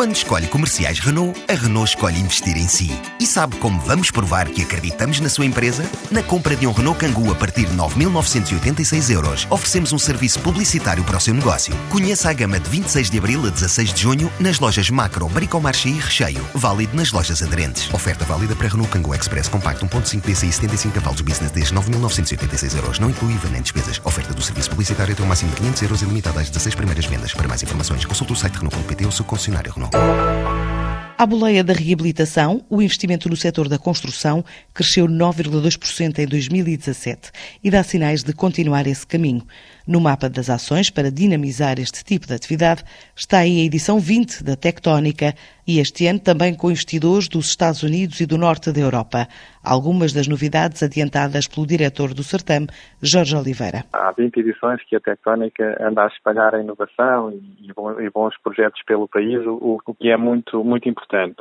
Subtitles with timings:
[0.00, 2.90] Quando escolhe comerciais Renault, a Renault escolhe investir em si.
[3.20, 5.84] E sabe como vamos provar que acreditamos na sua empresa?
[6.10, 11.04] Na compra de um Renault Kangoo a partir de 9.986 euros, oferecemos um serviço publicitário
[11.04, 11.76] para o seu negócio.
[11.90, 15.90] Conheça a gama de 26 de abril a 16 de junho nas lojas Macro, Bricomarché
[15.90, 16.46] e Recheio.
[16.54, 17.92] Válido nas lojas aderentes.
[17.92, 22.98] Oferta válida para Renault Kangoo Express Compacto 1.5 DCI 75 cavalos Business desde 9.986 euros.
[22.98, 24.00] Não inclui IVA nem despesas.
[24.02, 27.04] Oferta do serviço publicitário até o máximo de 500 euros e limitada às 16 primeiras
[27.04, 27.34] vendas.
[27.34, 29.89] Para mais informações, consulte o site Renault.pt ou seu concessionário Renault.
[31.20, 34.42] À boleia da reabilitação, o investimento no setor da construção
[34.72, 37.30] cresceu 9,2% em 2017
[37.62, 39.46] e dá sinais de continuar esse caminho.
[39.86, 42.82] No mapa das ações para dinamizar este tipo de atividade
[43.14, 45.34] está aí a edição 20 da Tectónica
[45.66, 49.28] e este ano também com investidores dos Estados Unidos e do norte da Europa.
[49.64, 52.68] Algumas das novidades adiantadas pelo diretor do certame,
[53.02, 53.84] Jorge Oliveira.
[53.92, 59.06] Há 20 edições que a Tectónica anda a espalhar a inovação e bons projetos pelo
[59.06, 61.36] país, o que é muito, muito importante.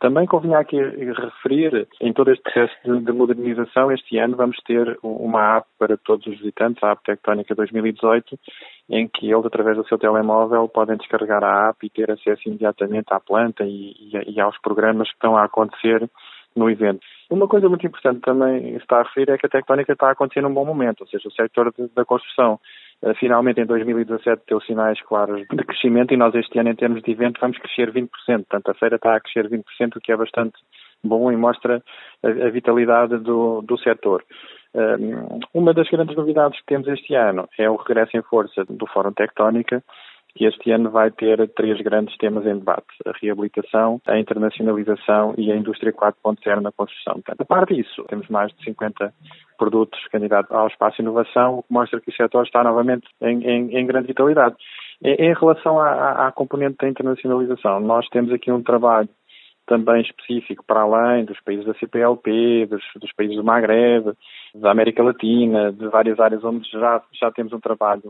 [0.00, 4.98] Também convinha aqui referir, em todo este processo de, de, modernização, este ano vamos ter
[5.02, 8.38] uma app para todos os visitantes, a App Tectónica 2018,
[8.88, 13.12] em que eles, através do seu telemóvel, podem descarregar a app e ter acesso imediatamente
[13.12, 16.08] à planta e, e, e aos programas que estão a acontecer
[16.56, 17.04] no evento.
[17.30, 20.40] Uma coisa muito importante também está a referir é que a tectónica está a acontecer
[20.40, 22.58] num bom momento, ou seja, o setor da construção
[23.02, 27.02] eh, finalmente em 2017 deu sinais claros de crescimento e nós este ano em termos
[27.02, 29.62] de evento vamos crescer 20%, portanto a feira está a crescer 20%,
[29.96, 30.54] o que é bastante
[31.04, 31.82] bom e mostra
[32.22, 34.24] a, vitalidade do, do setor.
[34.74, 38.86] Um, uma das grandes novidades que temos este ano é o regresso em força do
[38.86, 39.82] Fórum Tectónica,
[40.34, 45.50] que este ano vai ter três grandes temas em debate: a reabilitação, a internacionalização e
[45.50, 47.14] a indústria 4.0 na construção.
[47.14, 49.12] Portanto, a par disso, temos mais de 50
[49.58, 53.76] produtos candidatos ao espaço inovação, o que mostra que o setor está novamente em, em,
[53.76, 54.56] em grande vitalidade.
[55.02, 59.08] Em, relação à, à componente da internacionalização, nós temos aqui um trabalho
[59.70, 64.12] também específico para além dos países da CPLP, dos, dos, países do Magreb,
[64.52, 68.02] da América Latina, de várias áreas onde já, já temos um trabalho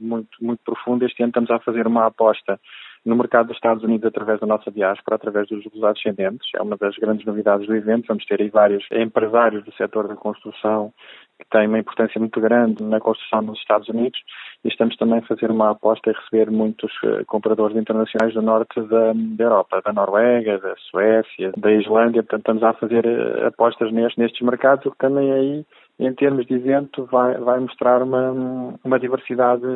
[0.00, 1.04] muito, muito profundo.
[1.04, 2.58] Este ano estamos a fazer uma aposta
[3.04, 6.48] no mercado dos Estados Unidos através da nossa diáspora, através dos descendentes.
[6.56, 8.08] É uma das grandes novidades do evento.
[8.08, 10.92] Vamos ter aí vários empresários do setor da construção
[11.38, 14.18] que têm uma importância muito grande na construção nos Estados Unidos
[14.64, 18.80] e estamos também a fazer uma aposta em receber muitos eh, compradores internacionais do norte
[18.82, 22.22] da, da Europa, da Noruega, da Suécia, da Islândia.
[22.22, 25.66] Portanto, estamos a fazer eh, apostas nestes, nestes mercados, o que também aí,
[25.98, 29.66] em termos de evento, vai, vai mostrar uma, uma diversidade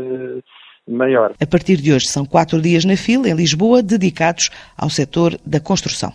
[0.89, 1.33] maior.
[1.41, 5.61] A partir de hoje são quatro dias na fila em Lisboa dedicados ao setor da
[5.61, 6.13] construção.